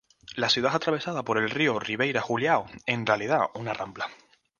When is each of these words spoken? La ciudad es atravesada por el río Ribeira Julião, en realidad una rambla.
La 0.35 0.49
ciudad 0.49 0.71
es 0.71 0.77
atravesada 0.77 1.21
por 1.21 1.37
el 1.37 1.51
río 1.51 1.77
Ribeira 1.79 2.21
Julião, 2.23 2.65
en 2.87 3.05
realidad 3.05 3.43
una 3.53 3.71
rambla. 3.71 4.09